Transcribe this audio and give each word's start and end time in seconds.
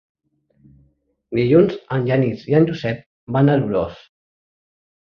Dilluns 1.41 1.77
en 1.97 2.09
Genís 2.09 2.49
i 2.55 2.59
en 2.63 2.69
Josep 2.73 3.07
van 3.39 3.55
a 3.59 3.63
Dolors. 3.67 4.05